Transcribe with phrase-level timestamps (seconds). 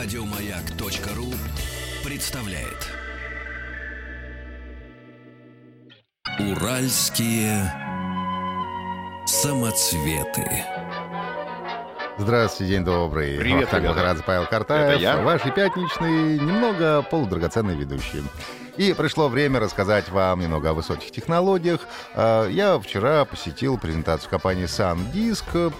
[0.00, 1.34] Радиомаяк.ру
[2.08, 2.86] представляет
[6.38, 7.72] Уральские
[9.26, 10.48] самоцветы.
[12.16, 13.38] Здравствуйте, день добрый.
[13.38, 14.90] Привет, рад Павел Картаев.
[14.92, 15.16] Это я.
[15.16, 18.22] Ваши пятничные, немного полудрагоценные ведущие.
[18.78, 21.80] И пришло время рассказать вам немного о высоких технологиях.
[22.14, 25.72] А, Я вчера посетил презентацию компании SanDisk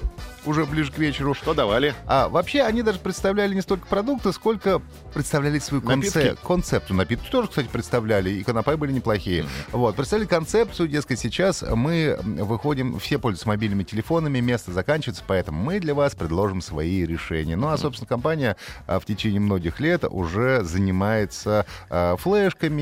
[0.46, 1.34] уже ближе к вечеру.
[1.34, 1.94] Что давали?
[2.06, 4.80] А вообще они даже представляли не столько продукты, сколько
[5.12, 6.46] представляли свою конце- Напитки?
[6.46, 6.96] концепцию.
[6.96, 9.44] Напитки тоже, кстати, представляли, и конопай были неплохие.
[9.72, 15.80] Вот, представили концепцию, дескать, сейчас мы выходим, все пользуются мобильными телефонами, место заканчивается, поэтому мы
[15.80, 17.56] для вас предложим свои решения.
[17.56, 18.56] Ну, а, собственно, компания
[18.86, 22.16] а, в течение многих лет уже занимается а,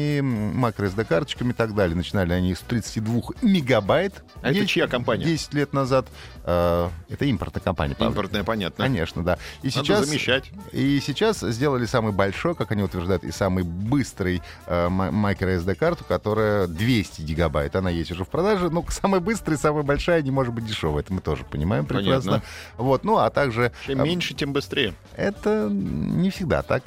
[0.06, 1.96] флешками, макро-SD-карточками и так далее.
[1.96, 4.22] Начинали они с 32 мегабайт.
[4.42, 5.24] А это 10 чья компания?
[5.24, 6.06] 10 лет назад.
[6.44, 7.94] А, Это импортная компания.
[7.94, 8.12] Павел.
[8.12, 8.84] Импортная, понятно.
[8.84, 9.38] Конечно, да.
[9.62, 10.50] И Надо сейчас, замещать.
[10.72, 17.22] и сейчас сделали самый большой, как они утверждают, и самый быстрый э, microSD-карту, которая 200
[17.22, 17.74] гигабайт.
[17.76, 18.70] Она есть уже в продаже.
[18.70, 21.02] Ну, самая быстрая, самая большая не может быть дешевая.
[21.02, 22.32] Это мы тоже понимаем прекрасно.
[22.32, 22.48] Понятно.
[22.76, 23.72] Вот, ну, а также...
[23.86, 24.94] Чем э, меньше, тем быстрее.
[25.16, 26.84] Это не всегда так.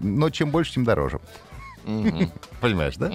[0.00, 1.20] Но чем больше, тем дороже.
[2.60, 3.10] Понимаешь, да?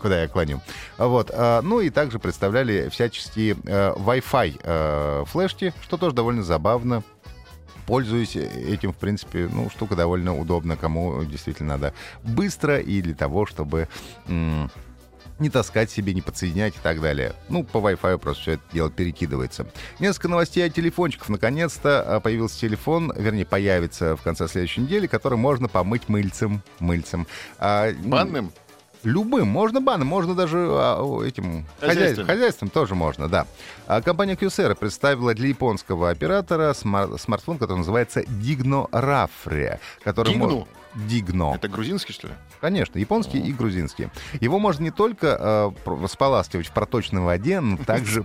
[0.00, 0.60] Куда я клоню.
[0.98, 1.30] Вот.
[1.32, 7.02] а, Ну и также представляли всяческие э, Wi-Fi э, флешки, что тоже довольно забавно.
[7.86, 13.46] Пользуюсь этим, в принципе, ну, штука довольно удобна, кому действительно надо быстро и для того,
[13.46, 13.88] чтобы
[15.38, 17.34] не таскать себе, не подсоединять и так далее.
[17.48, 19.66] Ну, по Wi-Fi просто все это дело перекидывается.
[19.98, 21.28] Несколько новостей от телефончиков.
[21.28, 26.62] Наконец-то а, появился телефон, вернее, появится в конце следующей недели, который можно помыть мыльцем.
[26.78, 27.26] мыльцем.
[27.58, 28.52] А, Банным?
[29.06, 29.46] Любым.
[29.46, 32.26] Можно банным, можно даже а, о, этим Хозяйственным.
[32.26, 33.46] хозяй- хозяйством тоже можно, да.
[33.86, 39.78] А компания QSR представила для японского оператора смар- смартфон, который называется Digno Rafre.
[40.02, 41.54] Который Digno?
[41.54, 42.34] Это грузинский, что ли?
[42.60, 44.08] Конечно, японский и грузинский.
[44.40, 48.24] Его можно не только э, споласкивать в проточной воде, но также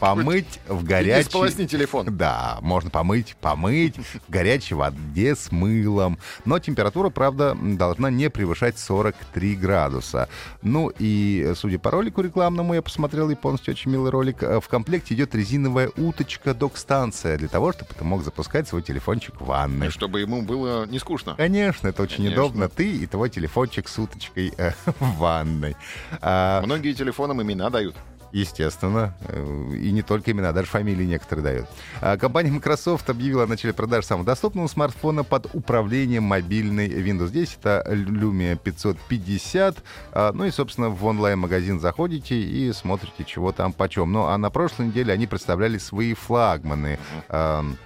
[0.00, 1.28] помыть в горячей...
[1.28, 2.16] сполосни телефон.
[2.16, 6.18] Да, можно помыть, помыть в горячей воде с мылом.
[6.44, 10.15] Но температура, правда, должна не превышать 43 градуса.
[10.62, 15.14] Ну и, судя по ролику рекламному, я посмотрел японский очень милый ролик, э, в комплекте
[15.14, 19.90] идет резиновая уточка-док-станция для того, чтобы ты мог запускать свой телефончик в ванной.
[19.90, 21.34] Чтобы ему было не скучно.
[21.36, 22.42] Конечно, это очень Конечно.
[22.44, 22.68] удобно.
[22.68, 25.76] Ты и твой телефончик с уточкой э, в ванной.
[26.20, 27.94] А, Многие телефонам имена дают.
[28.40, 29.14] Естественно.
[29.28, 31.66] Э, И не только имена, даже фамилии некоторые дают.
[32.02, 37.58] А Компания Microsoft объявила о начале продаж самого доступного смартфона под управлением мобильной Windows 10.
[37.62, 39.78] Это Lumia 550.
[40.12, 44.12] А, Ну и, собственно, в онлайн-магазин заходите и смотрите, чего там почем.
[44.12, 46.98] Ну, а на прошлой неделе они представляли свои флагманы.
[47.30, 47.76] Ам,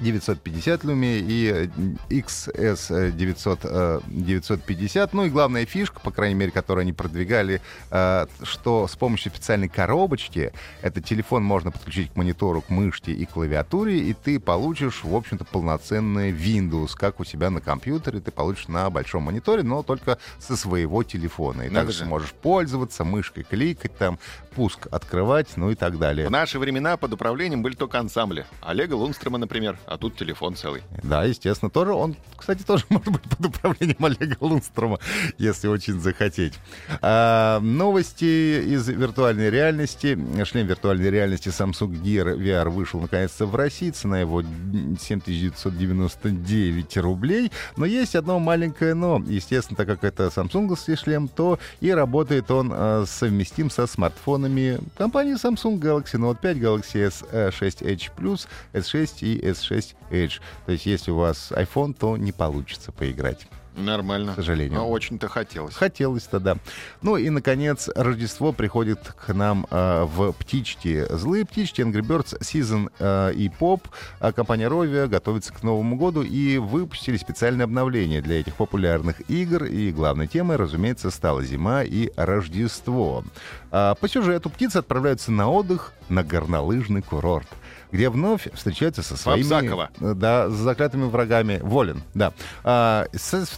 [0.00, 1.70] 950 Lumia и
[2.10, 5.12] XS 900, э, 950.
[5.12, 7.60] Ну и главная фишка, по крайней мере, которую они продвигали,
[7.90, 13.24] э, что с помощью специальной коробочки этот телефон можно подключить к монитору, к мышке и
[13.24, 18.68] клавиатуре, и ты получишь, в общем-то, полноценный Windows, как у себя на компьютере, ты получишь
[18.68, 21.62] на большом мониторе, но только со своего телефона.
[21.62, 22.04] И Надо также же.
[22.04, 24.18] сможешь пользоваться, мышкой кликать, там,
[24.54, 26.28] пуск открывать, ну и так далее.
[26.28, 28.46] В наши времена под управлением были только ансамбли.
[28.60, 30.82] Олега Лунстрома, например, а тут телефон целый.
[31.02, 34.98] Да, естественно, тоже он, кстати, тоже может быть под управлением Олега Лунстрома,
[35.38, 36.54] если очень захотеть.
[37.02, 40.18] А, новости из виртуальной реальности.
[40.44, 43.90] Шлем виртуальной реальности Samsung Gear VR вышел наконец-то в России.
[43.90, 47.50] Цена его 7999 рублей.
[47.76, 49.22] Но есть одно маленькое но.
[49.26, 55.34] Естественно, так как это самсунговский шлем, то и работает он а, совместим со смартфонами компании
[55.34, 59.73] Samsung Galaxy Note 5, Galaxy S6 Edge Plus, S6 и S6
[60.10, 60.40] Edge.
[60.66, 63.46] То есть, если у вас iPhone, то не получится поиграть.
[63.76, 64.32] Нормально.
[64.32, 64.78] К сожалению.
[64.78, 65.74] Но очень-то хотелось.
[65.74, 66.56] Хотелось-то, да.
[67.02, 71.06] Ну и, наконец, Рождество приходит к нам э, в птички.
[71.10, 73.82] Злые птички, Angry Birds, Season э, и Pop.
[74.20, 79.64] А компания Rovia готовится к Новому году и выпустили специальное обновление для этих популярных игр.
[79.64, 83.24] И главной темой, разумеется, стала зима и Рождество.
[83.70, 87.48] А по сюжету птицы отправляются на отдых на горнолыжный курорт
[87.94, 89.48] где вновь встречаются со своими...
[89.48, 89.90] Бабзакова.
[90.00, 91.60] Да, с заклятыми врагами.
[91.62, 92.32] Волен, да.
[92.64, 93.06] А,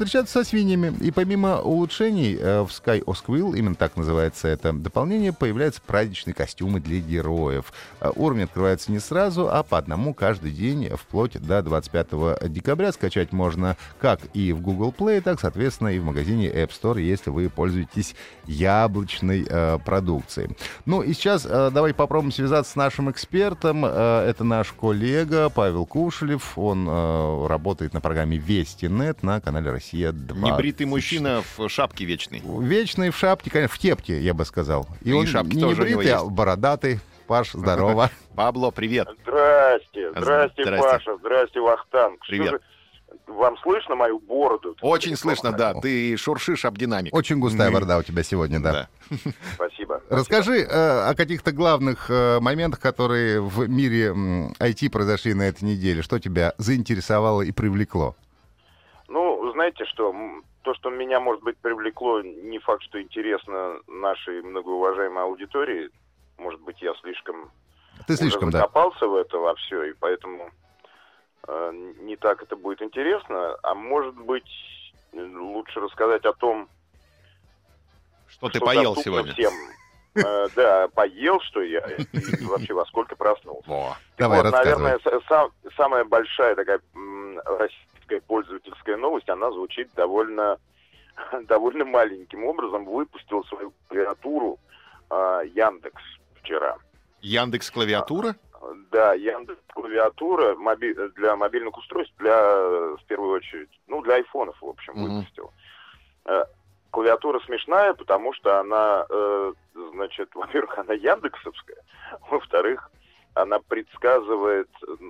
[0.07, 0.97] встречаться со свиньями.
[1.01, 6.81] И помимо улучшений э, в Sky Osquill, именно так называется это дополнение, появляются праздничные костюмы
[6.81, 7.73] для героев.
[8.01, 12.93] Э, уровни открываются не сразу, а по одному каждый день, вплоть до 25 декабря.
[12.93, 17.31] Скачать можно как и в Google Play, так, соответственно, и в магазине App Store, если
[17.31, 18.15] вы пользуетесь
[18.47, 20.57] яблочной э, продукцией.
[20.85, 23.85] Ну и сейчас давайте попробуем связаться с нашим экспертом.
[23.85, 26.57] Это наш коллега Павел Кушелев.
[26.57, 29.71] Он работает на программе Вести.нет на канале
[30.05, 30.35] «Россия-2».
[30.41, 32.43] Небритый мужчина в шапке вечной.
[32.45, 34.87] Вечный в шапке, конечно, в кепке, я бы сказал.
[35.03, 37.01] И, И он шапки не тоже небритый, а бородатый.
[37.27, 38.11] Паш, здорово.
[38.37, 39.09] Пабло, привет.
[39.23, 40.83] Здрасте, здрасте, Здрасте.
[40.89, 42.23] Паша, здрасте, Вахтанг.
[42.23, 42.51] Что Привет.
[42.53, 42.61] же-
[43.27, 44.77] Вам слышно мою бороду?
[44.83, 45.75] Очень слышно, да.
[45.75, 47.13] Ты шуршишь об динамик.
[47.13, 48.89] Очень густая борода у тебя сегодня, да.
[49.11, 49.17] Да.
[49.55, 50.01] Спасибо.
[50.09, 55.65] Расскажи э, о каких-то главных э, моментах, которые в мире м, IT произошли на этой
[55.65, 56.03] неделе.
[56.03, 58.15] Что тебя заинтересовало и привлекло?
[59.57, 60.15] Знаете что,
[60.65, 65.89] то, что меня, может быть, привлекло, не факт, что интересно нашей многоуважаемой аудитории.
[66.37, 67.51] Может быть, я слишком,
[68.07, 68.69] Ты слишком, да.
[68.69, 70.51] в это во все, и поэтому
[71.49, 73.57] э, не так это будет интересно.
[73.63, 74.45] А может быть,
[75.15, 76.69] лучше рассказать о том,
[78.29, 79.33] Что ты что поел доступно сегодня?
[79.33, 79.53] всем.
[80.17, 81.81] Э, Да, поел, что я,
[82.13, 83.97] и вообще во сколько проснулся.
[84.19, 85.01] Давай, вот, наверное,
[85.79, 86.81] самая большая такая
[88.07, 90.59] м, российская пользовательская новость, она звучит довольно,
[91.49, 92.85] довольно маленьким образом.
[92.85, 94.59] Выпустил свою клавиатуру
[95.11, 96.03] а, Яндекс
[96.41, 96.77] вчера.
[97.21, 98.37] Яндекс клавиатура?
[98.91, 102.37] Да, Яндекс клавиатура моби- для мобильных устройств, для,
[102.97, 105.19] в первую очередь, ну, для айфонов, в общем, Мгм.
[105.19, 105.53] выпустил.
[106.27, 106.45] Э,
[106.91, 109.53] Клавиатура смешная, потому что она, э,
[109.93, 111.77] значит, во-первых, она яндексовская,
[112.31, 112.91] во-вторых,
[113.35, 114.69] она предсказывает,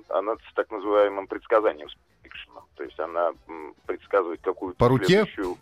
[0.09, 1.87] она с так называемым предсказанием
[2.87, 3.31] есть она
[3.85, 5.05] предсказывает какую-то По руке?
[5.05, 5.57] следующую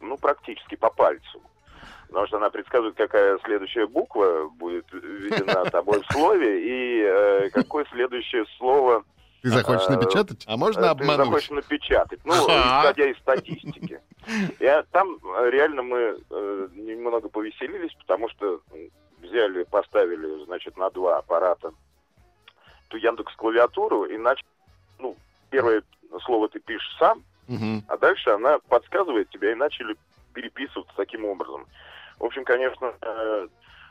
[0.00, 1.40] ну, практически по пальцу.
[2.08, 7.84] Потому что она предсказывает, какая следующая буква будет введена тобой в слове и э, какое
[7.86, 9.04] следующее слово
[9.42, 10.44] Ты захочешь А, напечатать?
[10.48, 11.26] А можно э, ты обмануть?
[11.26, 12.20] захочешь напечатать.
[12.24, 14.00] Ну, исходя из статистики.
[14.58, 15.98] Я, там э, реально мы
[16.30, 18.60] э, немного повеселились, потому что
[19.22, 21.72] взяли, поставили, значит, на два аппарата
[22.88, 24.48] ту Яндекс клавиатуру, и начали,
[24.98, 25.16] ну,
[25.50, 25.84] первое
[26.20, 27.84] слово ты пишешь сам, Мгм.
[27.88, 29.96] а дальше она подсказывает тебе, и начали
[30.34, 31.66] переписываться таким образом.
[32.18, 33.48] В общем, конечно, э,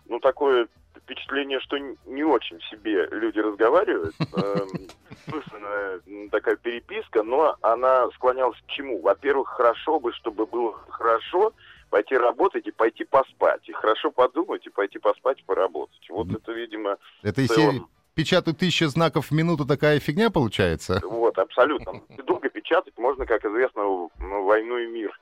[0.07, 0.67] ну, такое
[0.97, 4.15] впечатление, что не очень себе люди разговаривают.
[4.33, 4.87] Эм,
[5.29, 6.01] Смысленная
[6.31, 8.99] такая переписка, но она склонялась к чему?
[9.01, 11.53] Во-первых, хорошо бы, чтобы было хорошо,
[11.91, 13.67] пойти работать и пойти поспать.
[13.69, 16.03] И хорошо подумать и пойти поспать и поработать.
[16.09, 17.85] Вот это, видимо, Это из целом- серии
[18.19, 20.99] печатают тысячи знаков в минуту, такая фигня получается?
[21.03, 22.01] Вот, абсолютно.
[22.25, 23.83] Долго печатать можно, как известно,
[24.19, 25.17] ну, «Войну и мир».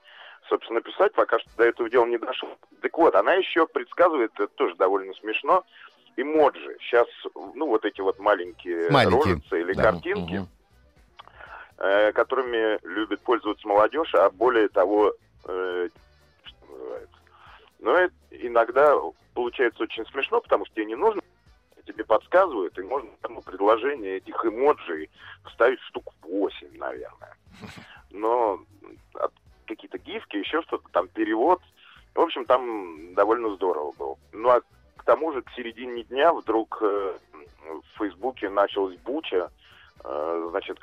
[0.48, 2.48] Собственно, писать пока что до этого дела не дошло.
[2.82, 5.64] Так вот, она еще предсказывает, это тоже довольно смешно,
[6.16, 6.76] эмоджи.
[6.80, 7.06] Сейчас,
[7.54, 9.82] ну, вот эти вот маленькие, Маленькие, рожицы или да.
[9.82, 10.48] картинки, Мгм.
[11.78, 15.12] э, которыми любит пользоваться молодежь, а более того,
[15.44, 15.88] э,
[16.42, 17.16] что называется.
[17.78, 18.96] Но это иногда
[19.34, 21.22] получается очень смешно, потому что тебе не нужно,
[21.88, 25.08] тебе подсказывают, и можно одно предложение этих эмоджи
[25.46, 27.36] вставить штук 8, наверное.
[28.10, 28.60] Но
[29.66, 31.60] какие-то гифки, еще что-то, там перевод.
[32.14, 34.16] В общем, там довольно здорово было.
[34.32, 34.60] Ну а
[34.96, 37.18] к тому же к середине дня вдруг э,
[37.64, 39.50] в Фейсбуке началась буча.
[40.04, 40.78] Э, значит,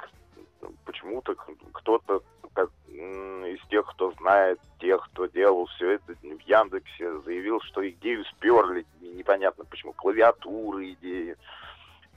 [0.85, 1.35] почему-то
[1.73, 2.23] кто-то
[2.55, 8.23] как, из тех, кто знает тех, кто делал все это в Яндексе, заявил, что идею
[8.25, 11.35] сперли, непонятно почему, клавиатуры идеи,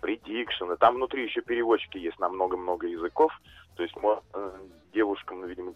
[0.01, 0.77] предикшены.
[0.77, 3.33] Там внутри еще переводчики есть на много-много языков.
[3.77, 4.51] То есть мо- э,
[4.95, 5.75] девушкам, ну, видимо,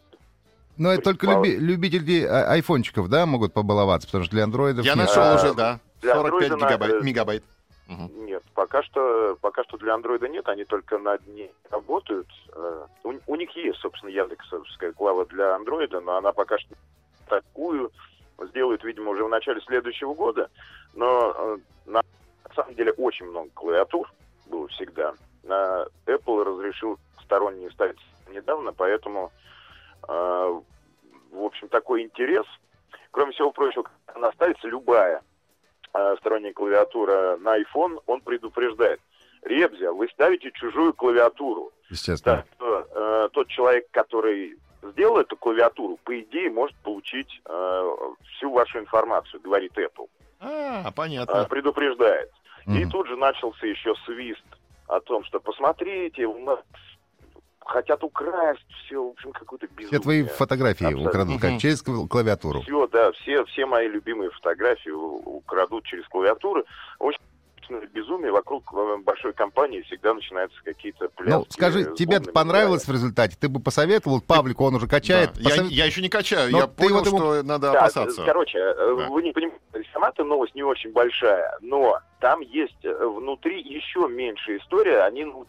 [0.78, 4.94] Но это только люби- любители а- айфончиков, да, могут побаловаться, потому что для андроидов Я
[4.94, 5.06] нет.
[5.08, 5.80] нашел А, уже, да.
[6.00, 6.94] для 45 Android на- гигабайт.
[6.94, 7.44] э, Мегабайт.
[7.88, 8.31] Нет,
[8.62, 12.28] пока что, пока что для андроида нет, они только над ней работают.
[12.54, 16.76] Э, У, у них есть, собственно, яндексовская клава для андроида, но она пока что
[17.28, 17.90] такую
[18.38, 20.48] сделают, видимо, уже в начале следующего года.
[20.94, 22.02] Но э, на
[22.54, 24.08] самом деле очень много клавиатур
[24.46, 25.14] было всегда.
[25.42, 27.98] На Apple разрешил сторонние ставить
[28.30, 29.32] недавно, поэтому,
[30.06, 30.60] э,
[31.32, 32.46] в общем, такой интерес.
[33.10, 35.20] Кроме всего прочего, она ставится любая
[35.94, 39.00] э, сторонняя клавиатура на iPhone, он предупреждает.
[39.42, 41.72] Ребзя, вы ставите чужую клавиатуру.
[41.90, 42.36] Естественно.
[42.36, 47.90] Так что э, тот человек, который сделал эту клавиатуру, по идее, может получить э,
[48.36, 50.08] всю вашу информацию, говорит Apple.
[50.40, 51.44] А, Э, понятно.
[51.48, 52.30] предупреждает.
[52.66, 52.90] И Мгм.
[52.90, 54.44] тут же начался еще свист
[54.88, 56.60] о том, что посмотрите, у нас
[57.66, 59.88] хотят украсть, все, в общем, какое-то безумие.
[59.88, 61.08] Все твои фотографии Абсолютно.
[61.10, 62.62] украдут, как через кл- клавиатуру.
[62.62, 66.64] Все, да, все, все мои любимые фотографии украдут через клавиатуру.
[66.98, 67.18] Очень
[67.94, 71.30] безумие вокруг э, большой компании всегда начинаются какие-то пляски.
[71.38, 73.34] Ну, скажи, тебе понравилось в результате?
[73.40, 75.30] Ты бы посоветовал Павлику, он уже качает.
[75.34, 75.40] Да.
[75.40, 78.24] Я, посовет- я еще не качаю, Но я понял, вот ему- что надо Да, опасаться.
[78.24, 79.08] короче, э, Да.
[79.08, 79.62] вы не понимаете,
[79.94, 85.46] сама-то новость не очень большая, но там есть э, внутри еще меньше история, они ну,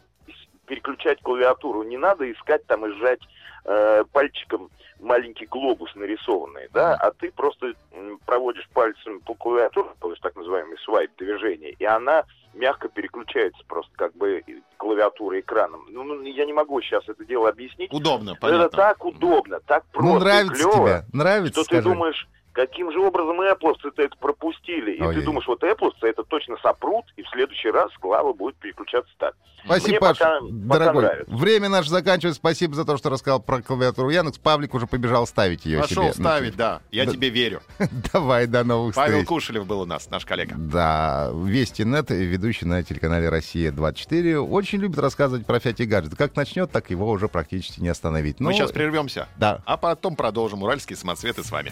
[0.74, 3.20] переключать клавиатуру не надо искать там и сжать
[3.66, 7.74] э, пальчиком маленький глобус нарисованный, да, а ты просто
[8.26, 13.92] проводишь пальцем по клавиатуре, то есть так называемый свайп движение, и она мягко переключается просто
[13.96, 14.44] как бы
[14.78, 15.86] клавиатурой экраном.
[15.90, 17.92] Ну, ну, я не могу сейчас это дело объяснить.
[17.92, 18.64] Удобно, но понятно.
[18.64, 21.06] Это так удобно, так просто Ну, нравится клево тебе?
[21.12, 21.84] Нравится, что скажи.
[21.84, 24.94] ты думаешь, каким же образом Apple это пропустили?
[24.94, 25.16] И Ой-ой.
[25.16, 29.36] ты думаешь, вот Apple это точно сопрут, и в следующий раз клава будет переключаться так.
[29.66, 31.04] Спасибо, Мне Паш, пока- пока дорогой.
[31.04, 31.36] нравится.
[31.36, 32.38] Время наше заканчивается.
[32.40, 34.38] Спасибо за то, что рассказал про клавиатуру Яндекс.
[34.38, 36.14] Павлик уже побежал ставить ее Пошел себе.
[36.14, 36.82] ставить, да.
[36.92, 37.12] Я Да.
[37.14, 37.62] тебе верю.
[38.14, 39.28] Давай, до новых Павел встреч.
[39.28, 40.56] Кушелев был у нас, наш коллега.
[40.58, 46.18] Да, Вести Нет, ведущий на телеканале «Россия-24», очень любит рассказывать про всякие гаджеты.
[46.18, 48.42] Как начнет, так его уже практически не остановить.
[48.42, 49.62] Мы Ну, сейчас прервемся, Да.
[49.66, 51.72] а потом продолжим «Уральские самоцветы» с вами.